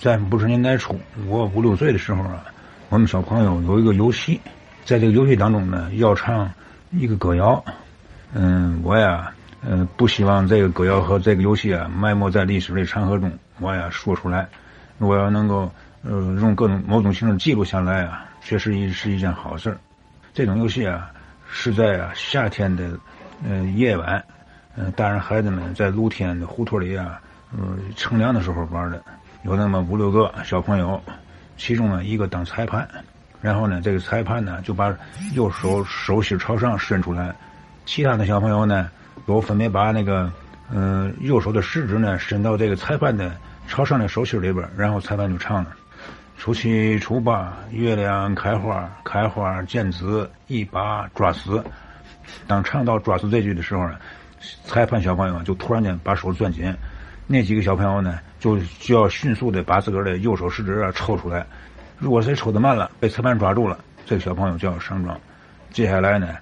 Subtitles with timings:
[0.00, 2.42] 在五十年代初，我五六岁的时候啊，
[2.88, 4.40] 我们小朋友有一个游戏，
[4.86, 6.50] 在这个游戏当中呢，要唱
[6.90, 7.62] 一个歌谣。
[8.32, 13.30] 嗯，我呀，嗯，不希望这个歌谣和这个游戏啊埋没在历史的长河中。
[13.58, 14.48] 我呀说出来，
[14.96, 15.70] 我要能够
[16.02, 16.10] 呃
[16.40, 19.76] 用各种某种形式记录下来啊，确实也是一件好事儿
[20.32, 21.10] 这种游戏啊，
[21.50, 22.98] 是在啊夏天的
[23.46, 24.24] 呃夜晚，
[24.76, 27.20] 嗯，大人孩子们在露天的胡同里啊，
[27.52, 29.02] 嗯，乘凉的时候玩的。
[29.42, 31.02] 有那么五六个小朋友，
[31.56, 32.86] 其中呢一个当裁判，
[33.40, 34.94] 然后呢这个裁判呢就把
[35.34, 37.34] 右手手心朝上伸出来，
[37.86, 38.90] 其他的小朋友呢
[39.26, 40.30] 都分别把那个
[40.70, 43.34] 嗯右手的食指呢伸到这个裁判的
[43.66, 45.70] 朝上的手心里边，然后裁判就唱了：
[46.36, 51.64] 初七初八月亮开花，开花见子一把抓死。
[52.46, 53.96] 当唱到抓死这句的时候呢，
[54.64, 56.74] 裁判小朋友就突然间把手攥紧。
[57.32, 61.46] 那几个小朋友呢，就就要迅速的把自个儿的右手食指啊抽出来。
[61.96, 65.16] 如果谁抽的慢了，被裁判抓住了，这个小朋友就要上庄。
[65.70, 66.36] 接下来呢，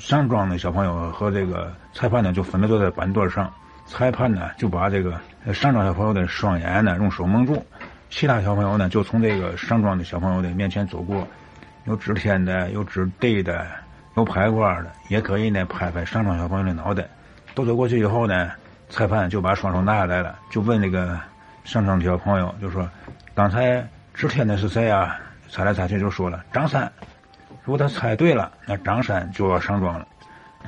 [0.00, 3.48] 上庄的小朋友和这个裁判呢就分别坐在板凳上。
[3.86, 5.12] 裁判呢就把这个
[5.54, 7.64] 上庄小朋友的双眼呢用手蒙住，
[8.10, 11.24] 其他小朋友呢就从这个上庄的小朋友的面前走过，
[11.84, 13.64] 有指天的，有指地的，
[14.16, 17.08] 有拍挂的，也可以呢拍拍上庄小朋友的脑袋。
[17.54, 18.50] 都走过去以后呢。
[18.92, 21.18] 裁判就把双手拿下来了，就问那个
[21.64, 22.86] 上庄的小朋友，就说
[23.34, 25.18] ：“刚才指天的是谁啊？”
[25.48, 26.92] 猜来猜去就说了张三。
[27.64, 30.06] 如果他猜对了，那张三就要上庄了。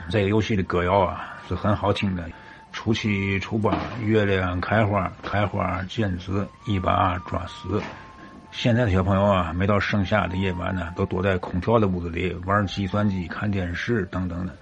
[0.08, 2.25] 这个游戏的歌谣啊是很好听的
[2.72, 7.83] ：“初七初八月亮开花，开花见子一把抓死。”
[8.50, 14.56] 现在的小朋友啊，每到盛夏的夜晚呢，都躲在空调的屋子里玩计算机、看电视等等的。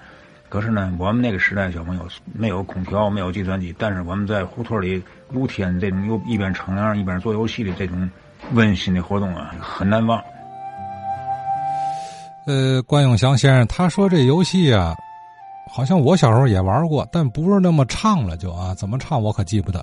[0.52, 8.10] 可是呢，我们那个时代小朋友没有空调，没有计算机，但是我们在胡同里露天这种又一边乘凉一边做游戏的这种
[8.52, 10.22] 温馨的活动啊，很难忘。
[12.46, 14.94] 呃，关永祥先生他说这游戏啊，
[15.72, 19.82] 好像我小时候也玩过，但不是那么唱了，就啊，怎么唱我可记不得。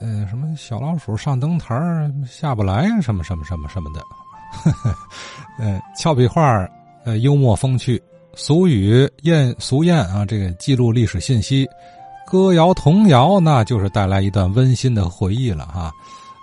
[0.00, 1.78] 呃，什么小老鼠上灯台
[2.26, 4.00] 下不来什么什么什么什么的。
[4.50, 4.94] 呵 呵
[5.58, 6.66] 呃，俏皮话
[7.04, 8.02] 呃，幽默风趣。
[8.42, 11.68] 俗语谚俗谚啊，这个记录历史信息，
[12.26, 15.92] 歌谣童谣，那就是带来一段温馨的回忆了哈。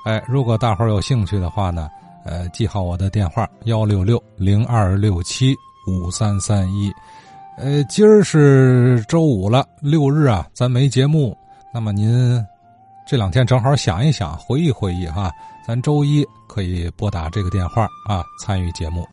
[0.06, 1.90] 哎，如果大伙儿有兴趣的话呢，
[2.24, 5.56] 呃，记好我的电话幺六六零二六七
[5.88, 6.94] 五三三一。
[7.58, 11.36] 呃，今儿是周五了，六日啊，咱没节目。
[11.74, 12.40] 那么您
[13.08, 15.32] 这两天正好想一想，回忆回忆哈，
[15.68, 19.04] 咱周一可以拨打这个电话啊，参与节目。